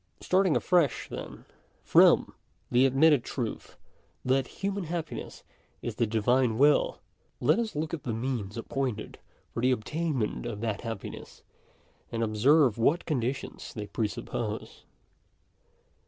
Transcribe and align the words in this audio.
Starting 0.19 0.57
afresh 0.57 1.07
then, 1.09 1.45
from 1.83 2.33
the 2.71 2.87
admitted 2.87 3.23
truth, 3.23 3.77
that 4.25 4.47
human 4.47 4.85
happiness 4.85 5.43
is 5.83 5.93
the 5.97 6.07
Divine 6.07 6.57
will, 6.57 6.99
let 7.39 7.59
ns 7.59 7.75
look 7.75 7.93
at 7.93 8.01
the 8.01 8.11
means 8.11 8.57
appointed 8.57 9.19
for 9.53 9.61
the 9.61 9.69
obtainmetit 9.71 10.47
of 10.47 10.59
that 10.61 10.81
happiness, 10.81 11.43
and 12.11 12.23
observe 12.23 12.79
what 12.79 13.05
conditions 13.05 13.75
they 13.75 13.85
presuppose. 13.85 14.85